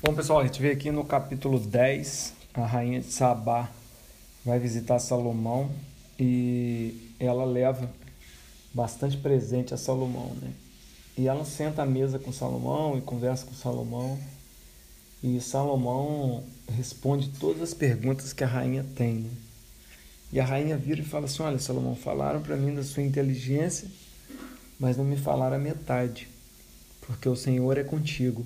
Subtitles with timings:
[0.00, 3.68] Bom, pessoal, a gente vê aqui no capítulo 10, a rainha de Sabá
[4.44, 5.72] vai visitar Salomão
[6.16, 7.90] e ela leva
[8.72, 10.52] bastante presente a Salomão, né?
[11.16, 14.16] E ela senta à mesa com Salomão e conversa com Salomão.
[15.20, 19.14] E Salomão responde todas as perguntas que a rainha tem.
[19.14, 19.30] Né?
[20.32, 23.88] E a rainha vira e fala assim: Olha, Salomão, falaram para mim da sua inteligência,
[24.78, 26.28] mas não me falaram a metade,
[27.00, 28.44] porque o Senhor é contigo.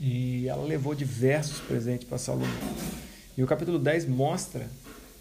[0.00, 2.48] E ela levou diversos presentes para Salomão.
[3.36, 4.68] E o capítulo 10 mostra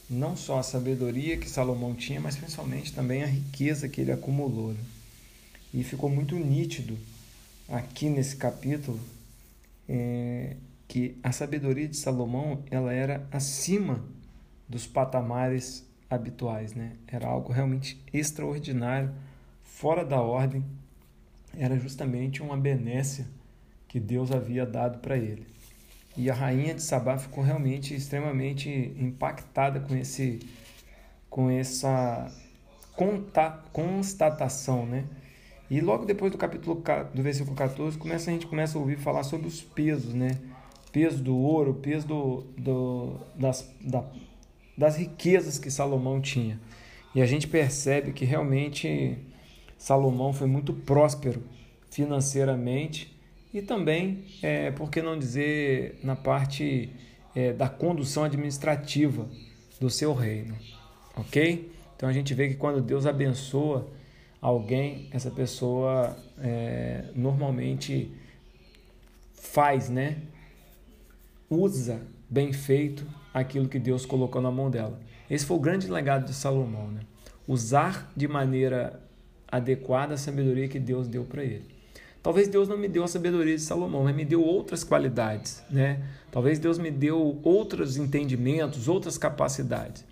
[0.10, 4.74] não só a sabedoria que Salomão tinha, mas principalmente também a riqueza que ele acumulou.
[4.74, 4.80] Né?
[5.74, 6.98] E ficou muito nítido
[7.68, 9.00] aqui nesse capítulo
[9.88, 10.56] é,
[10.88, 14.04] que a sabedoria de Salomão ela era acima
[14.68, 16.94] dos patamares habituais, né?
[17.08, 19.12] Era algo realmente extraordinário,
[19.64, 20.64] fora da ordem.
[21.56, 23.26] Era justamente uma benécia
[23.94, 25.46] que Deus havia dado para ele.
[26.18, 30.40] E a rainha de Sabá ficou realmente extremamente impactada com esse
[31.30, 32.32] com essa
[33.72, 35.06] constatação, né?
[35.70, 36.82] E logo depois do capítulo
[37.14, 40.40] do versículo 14, começa, a gente começa a ouvir falar sobre os pesos, né?
[40.92, 44.04] Peso do ouro, peso do, do, das, da,
[44.76, 46.60] das riquezas que Salomão tinha.
[47.14, 49.20] E a gente percebe que realmente
[49.78, 51.44] Salomão foi muito próspero
[51.92, 53.14] financeiramente
[53.54, 56.90] e também, é, por que não dizer, na parte
[57.36, 59.28] é, da condução administrativa
[59.80, 60.58] do seu reino,
[61.16, 61.72] ok?
[61.96, 63.88] Então a gente vê que quando Deus abençoa
[64.42, 68.12] alguém, essa pessoa é, normalmente
[69.34, 70.18] faz, né?
[71.50, 75.00] Usa bem feito aquilo que Deus colocou na mão dela.
[75.30, 77.02] Esse foi o grande legado de Salomão, né?
[77.48, 79.00] Usar de maneira
[79.48, 81.73] adequada a sabedoria que Deus deu para ele.
[82.24, 86.02] Talvez Deus não me deu a sabedoria de Salomão, mas me deu outras qualidades, né?
[86.32, 90.06] Talvez Deus me deu outros entendimentos, outras capacidades.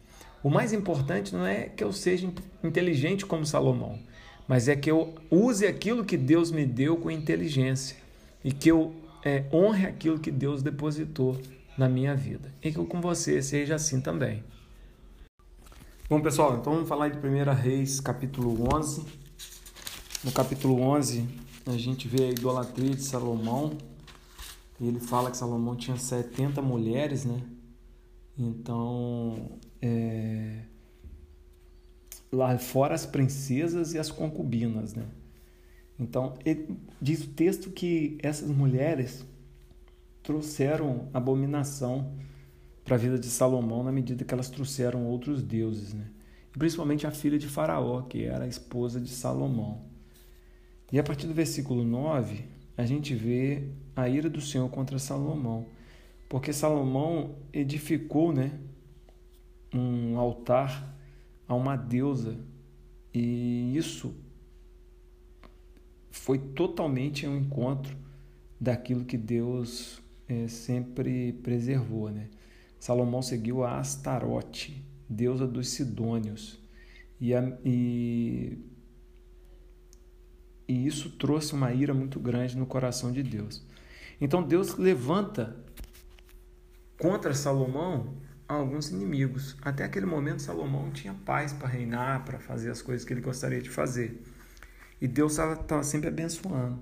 [0.43, 2.29] O mais importante não é que eu seja
[2.61, 3.97] inteligente como Salomão,
[4.45, 7.95] mas é que eu use aquilo que Deus me deu com inteligência
[8.43, 8.93] e que eu
[9.23, 11.39] é, honre aquilo que Deus depositou
[11.77, 12.51] na minha vida.
[12.61, 14.43] E que com você seja assim também.
[16.09, 19.05] Bom, pessoal, então vamos falar de 1 Reis, capítulo 11.
[20.25, 21.25] No capítulo 11,
[21.65, 23.77] a gente vê a idolatria de Salomão.
[24.79, 27.41] Ele fala que Salomão tinha 70 mulheres, né?
[28.37, 30.63] Então, é...
[32.31, 35.05] lá fora as princesas e as concubinas, né?
[35.99, 36.33] Então,
[36.99, 39.23] diz o texto que essas mulheres
[40.23, 42.13] trouxeram abominação
[42.83, 46.07] para a vida de Salomão na medida que elas trouxeram outros deuses, né?
[46.57, 49.90] principalmente a filha de Faraó, que era a esposa de Salomão.
[50.91, 52.43] E a partir do versículo 9,
[52.75, 55.67] a gente vê a ira do Senhor contra Salomão,
[56.27, 58.59] porque Salomão edificou né,
[59.73, 60.93] um altar
[61.47, 62.37] a uma deusa,
[63.13, 64.13] e isso
[66.09, 67.95] foi totalmente ao encontro
[68.59, 72.09] daquilo que Deus é, sempre preservou.
[72.09, 72.29] Né?
[72.79, 76.59] Salomão seguiu a Astarote, deusa dos Sidônios,
[77.19, 78.57] e, a, e
[80.71, 83.61] e isso trouxe uma ira muito grande no coração de Deus.
[84.21, 85.57] Então Deus levanta
[86.97, 88.15] contra Salomão
[88.47, 89.57] alguns inimigos.
[89.61, 93.61] Até aquele momento Salomão tinha paz para reinar, para fazer as coisas que ele gostaria
[93.61, 94.23] de fazer.
[95.01, 96.79] E Deus estava sempre abençoando.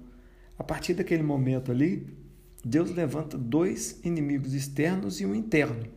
[0.57, 2.15] A partir daquele momento ali,
[2.63, 5.87] Deus levanta dois inimigos externos e um interno.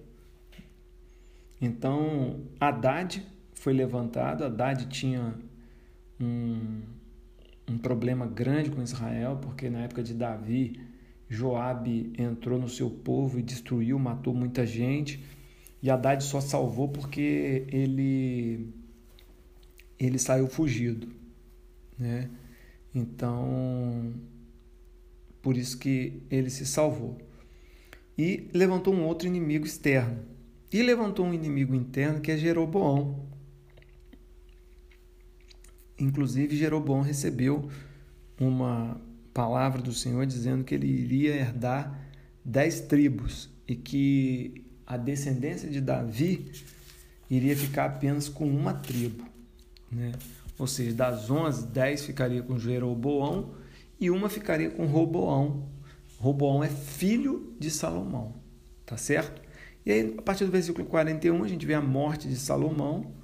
[1.61, 4.45] Então, Haddad foi levantado.
[4.45, 5.35] Haddad tinha
[6.19, 6.81] um,
[7.73, 10.81] um problema grande com Israel, porque na época de Davi,
[11.29, 15.25] Joabe entrou no seu povo e destruiu, matou muita gente.
[15.83, 18.69] E Haddad só salvou porque ele
[19.99, 21.09] ele saiu fugido,
[21.99, 22.29] né?
[22.95, 24.13] Então,
[25.41, 27.17] por isso que ele se salvou.
[28.19, 30.19] E levantou um outro inimigo externo.
[30.73, 33.32] E levantou um inimigo interno que é Jeroboão,
[36.03, 37.69] Inclusive, Jeroboão recebeu
[38.41, 39.01] uma
[39.33, 41.97] palavra do Senhor dizendo que ele iria herdar
[42.45, 46.51] dez tribos e que a descendência de Davi
[47.31, 49.25] iria ficar apenas com uma tribo.
[49.91, 50.13] Né?
[50.59, 53.55] Ou seja, das onze, dez ficaria com Jeroboão
[54.01, 55.69] e uma ficaria com Roboão.
[56.19, 58.35] Roboão é filho de Salomão,
[58.85, 59.41] tá certo?
[59.87, 63.22] E aí, a partir do versículo 41, a gente vê a morte de Salomão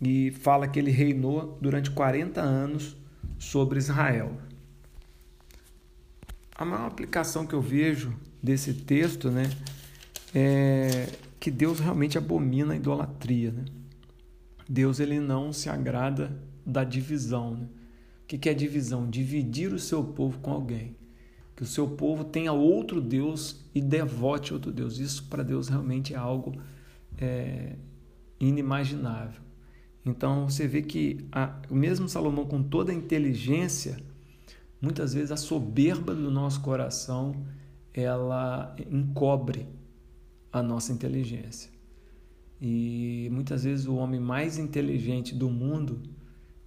[0.00, 2.96] e fala que ele reinou durante 40 anos
[3.38, 4.32] sobre Israel.
[6.58, 9.50] a maior aplicação que eu vejo desse texto, né,
[10.34, 11.08] é
[11.38, 13.64] que Deus realmente abomina a idolatria, né?
[14.68, 17.68] Deus ele não se agrada da divisão, né?
[18.24, 19.08] O que é divisão?
[19.08, 20.96] Dividir o seu povo com alguém.
[21.54, 24.98] Que o seu povo tenha outro Deus e devote outro Deus.
[24.98, 26.60] Isso para Deus realmente é algo
[27.16, 27.76] é,
[28.40, 29.45] inimaginável.
[30.06, 33.98] Então você vê que a, mesmo Salomão, com toda a inteligência,
[34.80, 37.34] muitas vezes a soberba do nosso coração
[37.92, 39.66] ela encobre
[40.52, 41.70] a nossa inteligência.
[42.62, 46.02] E muitas vezes o homem mais inteligente do mundo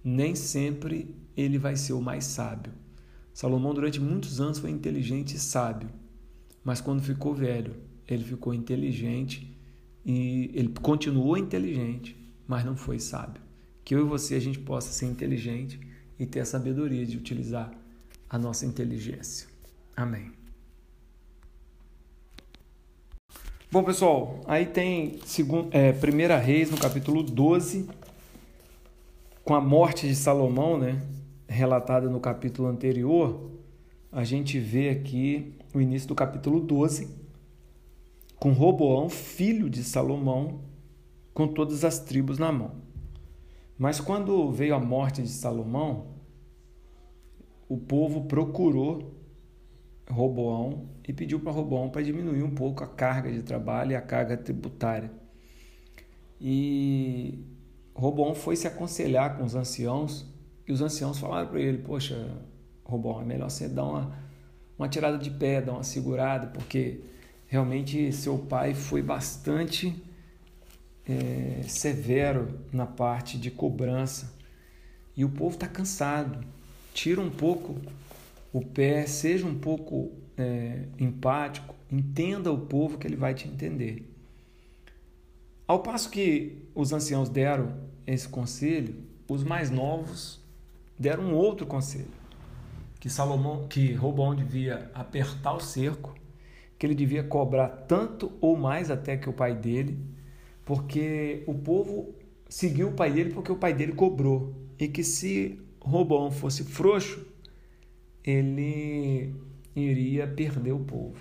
[0.04, 2.72] nem sempre ele vai ser o mais sábio.
[3.32, 5.88] Salomão durante muitos anos foi inteligente e sábio,
[6.62, 7.74] mas quando ficou velho,
[8.06, 9.56] ele ficou inteligente
[10.04, 12.16] e ele continuou inteligente,
[12.50, 13.40] mas não foi sábio.
[13.84, 15.78] Que eu e você a gente possa ser inteligente
[16.18, 17.72] e ter a sabedoria de utilizar
[18.28, 19.46] a nossa inteligência.
[19.96, 20.32] Amém.
[23.70, 27.88] Bom, pessoal, aí tem segundo, é, Primeira Reis no capítulo 12,
[29.44, 31.00] com a morte de Salomão, né,
[31.46, 33.48] relatada no capítulo anterior,
[34.10, 37.14] a gente vê aqui o início do capítulo 12,
[38.40, 40.68] com Roboão, filho de Salomão,
[41.32, 42.72] com todas as tribos na mão.
[43.78, 46.08] Mas quando veio a morte de Salomão,
[47.68, 49.14] o povo procurou
[50.10, 54.02] Roboão e pediu para Roboão para diminuir um pouco a carga de trabalho e a
[54.02, 55.10] carga tributária.
[56.40, 57.38] E
[57.94, 60.26] Roboão foi se aconselhar com os anciãos
[60.66, 62.36] e os anciãos falaram para ele: Poxa,
[62.84, 64.18] Roboão, é melhor você dar uma,
[64.78, 67.00] uma tirada de pé, dar uma segurada, porque
[67.46, 69.94] realmente seu pai foi bastante
[71.10, 74.32] é, severo na parte de cobrança
[75.16, 76.46] e o povo está cansado.
[76.94, 77.76] Tira um pouco
[78.52, 84.08] o pé, seja um pouco é, empático, entenda o povo que ele vai te entender.
[85.66, 87.74] Ao passo que os anciãos deram
[88.06, 88.94] esse conselho,
[89.28, 90.40] os mais novos
[90.98, 92.10] deram um outro conselho,
[92.98, 96.14] que Salomão, que Robão devia apertar o cerco,
[96.78, 99.98] que ele devia cobrar tanto ou mais até que o pai dele,
[100.70, 102.14] porque o povo
[102.48, 107.26] seguiu o pai dele porque o pai dele cobrou, e que se Robão fosse frouxo,
[108.22, 109.34] ele
[109.74, 111.18] iria perder o povo.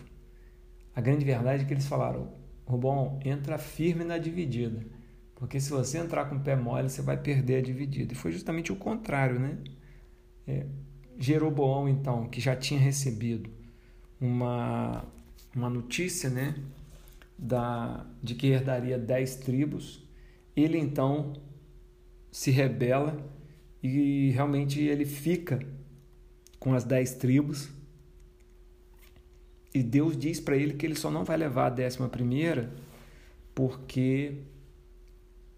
[0.96, 2.32] A grande verdade é que eles falaram:
[2.64, 4.86] Rubão, entra firme na dividida,
[5.34, 8.14] porque se você entrar com o pé mole, você vai perder a dividida.
[8.14, 9.58] E foi justamente o contrário, né?
[10.46, 10.68] É,
[11.18, 13.50] Jeroboão, então, que já tinha recebido
[14.22, 15.04] uma,
[15.56, 16.54] uma notícia, né?
[17.42, 20.04] Da, de que herdaria dez tribos,
[20.56, 21.34] ele então
[22.30, 23.18] se rebela
[23.82, 25.60] e realmente ele fica
[26.60, 27.70] com as dez tribos.
[29.74, 32.74] E Deus diz para ele que ele só não vai levar a décima primeira
[33.56, 34.44] porque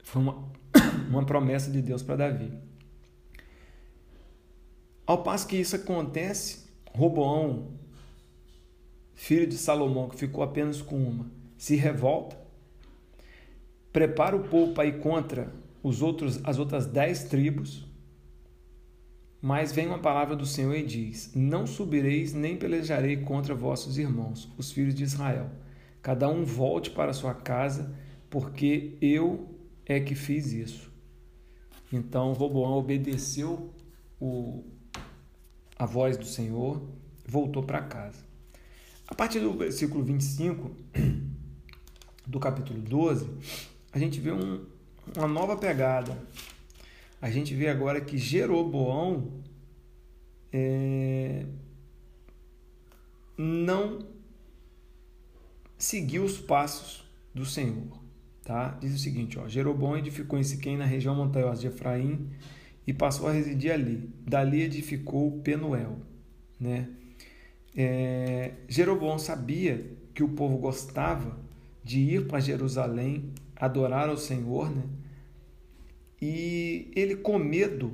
[0.04, 0.52] foi uma,
[1.10, 2.52] uma promessa de Deus para Davi.
[5.06, 7.74] Ao passo que isso acontece, Roboão,
[9.14, 11.32] filho de Salomão, que ficou apenas com uma,
[11.62, 12.36] se revolta,
[13.94, 15.54] prepara o povo para ir contra
[15.84, 17.86] os outros, as outras dez tribos
[19.40, 24.48] mas vem uma palavra do Senhor e diz: Não subireis nem pelejarei contra vossos irmãos,
[24.56, 25.50] os filhos de Israel.
[26.00, 27.92] Cada um volte para sua casa,
[28.30, 29.50] porque eu
[29.84, 30.92] é que fiz isso.
[31.92, 33.74] Então Roboão obedeceu
[34.20, 34.64] o,
[35.78, 36.88] a voz do Senhor,
[37.26, 38.24] voltou para casa.
[39.08, 40.72] A partir do versículo 25
[42.32, 43.30] do capítulo 12,
[43.92, 44.66] a gente vê um,
[45.16, 46.18] uma nova pegada
[47.22, 49.32] a gente vê agora que Jeroboão
[50.52, 51.46] é,
[53.38, 54.00] não
[55.78, 58.02] seguiu os passos do Senhor.
[58.44, 58.70] Tá?
[58.82, 62.28] Diz o seguinte: ó, Jeroboão edificou em Siquém, na região montanhosa de Efraim,
[62.88, 64.10] e passou a residir ali.
[64.26, 66.00] Dali edificou Penuel.
[66.60, 66.90] Né?
[67.76, 71.38] É, Jeroboão sabia que o povo gostava
[71.84, 74.84] de ir para Jerusalém adorar ao Senhor, né?
[76.22, 77.92] E ele, com medo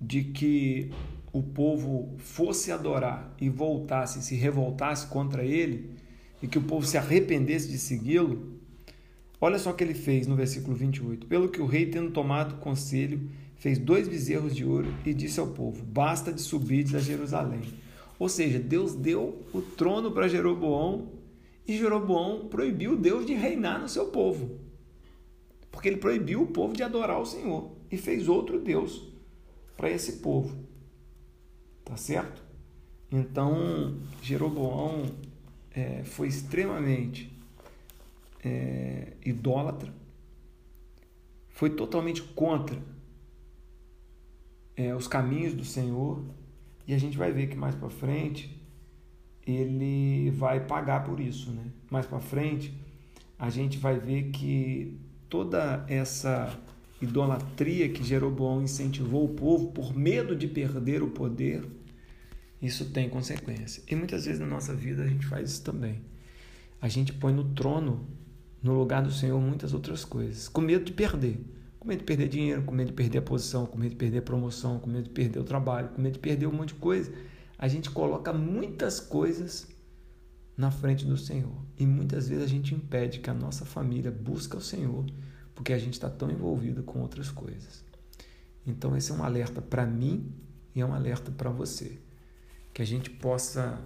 [0.00, 0.90] de que
[1.32, 5.90] o povo fosse adorar e voltasse, se revoltasse contra ele,
[6.42, 8.58] e que o povo se arrependesse de segui-lo,
[9.40, 11.26] olha só o que ele fez no versículo 28.
[11.26, 15.48] Pelo que o rei, tendo tomado conselho, fez dois bezerros de ouro e disse ao
[15.48, 17.62] povo: Basta de subir a Jerusalém.
[18.18, 21.15] Ou seja, Deus deu o trono para Jeroboão
[21.66, 24.66] e Jeroboão proibiu Deus de reinar no seu povo
[25.76, 29.12] porque ele proibiu o povo de adorar o Senhor e fez outro Deus
[29.76, 30.56] para esse povo.
[31.84, 32.42] Tá certo?
[33.12, 35.04] Então, Jeroboão
[35.70, 37.30] é, foi extremamente
[38.42, 39.92] é, idólatra,
[41.50, 42.82] foi totalmente contra
[44.74, 46.24] é, os caminhos do Senhor,
[46.86, 48.65] e a gente vai ver que mais para frente
[49.46, 51.64] ele vai pagar por isso, né?
[51.90, 52.74] Mais para frente
[53.38, 54.98] a gente vai ver que
[55.28, 56.58] toda essa
[57.00, 61.64] idolatria que Jeroboão incentivou o povo por medo de perder o poder,
[62.60, 63.82] isso tem consequência.
[63.88, 66.00] E muitas vezes na nossa vida a gente faz isso também.
[66.80, 68.06] A gente põe no trono,
[68.62, 71.38] no lugar do Senhor, muitas outras coisas, com medo de perder.
[71.78, 74.18] Com medo de perder dinheiro, com medo de perder a posição, com medo de perder
[74.18, 76.80] a promoção, com medo de perder o trabalho, com medo de perder um monte de
[76.80, 77.12] coisa.
[77.58, 79.68] A gente coloca muitas coisas
[80.56, 81.56] na frente do Senhor.
[81.78, 85.04] E muitas vezes a gente impede que a nossa família busque o Senhor
[85.56, 87.82] porque a gente está tão envolvido com outras coisas.
[88.66, 90.32] Então, esse é um alerta para mim
[90.74, 91.98] e é um alerta para você.
[92.74, 93.80] Que a gente possa,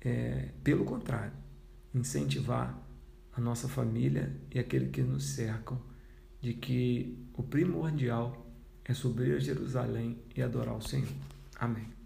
[0.00, 1.32] é, pelo contrário,
[1.94, 2.76] incentivar
[3.32, 5.80] a nossa família e aqueles que nos cercam
[6.40, 8.46] de que o primordial
[8.84, 11.08] é subir a Jerusalém e adorar o Senhor.
[11.60, 11.97] Amém.